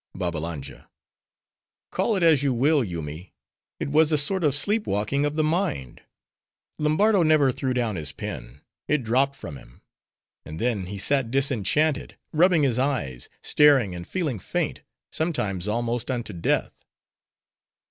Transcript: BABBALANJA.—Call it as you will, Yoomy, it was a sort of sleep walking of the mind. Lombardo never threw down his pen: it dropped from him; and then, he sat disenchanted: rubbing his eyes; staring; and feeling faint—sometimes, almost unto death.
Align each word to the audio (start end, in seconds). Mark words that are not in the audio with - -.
BABBALANJA.—Call 0.15 2.15
it 2.15 2.23
as 2.23 2.41
you 2.41 2.55
will, 2.55 2.83
Yoomy, 2.83 3.35
it 3.79 3.89
was 3.89 4.11
a 4.11 4.17
sort 4.17 4.43
of 4.43 4.55
sleep 4.55 4.87
walking 4.87 5.25
of 5.25 5.35
the 5.35 5.43
mind. 5.43 6.01
Lombardo 6.79 7.21
never 7.21 7.51
threw 7.51 7.71
down 7.71 7.97
his 7.97 8.11
pen: 8.11 8.61
it 8.87 9.03
dropped 9.03 9.35
from 9.35 9.57
him; 9.57 9.83
and 10.43 10.57
then, 10.57 10.87
he 10.87 10.97
sat 10.97 11.29
disenchanted: 11.29 12.17
rubbing 12.33 12.63
his 12.63 12.79
eyes; 12.79 13.29
staring; 13.43 13.93
and 13.93 14.07
feeling 14.07 14.39
faint—sometimes, 14.39 15.67
almost 15.67 16.09
unto 16.09 16.33
death. 16.33 16.83